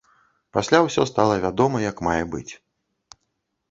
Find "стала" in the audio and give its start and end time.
1.11-1.37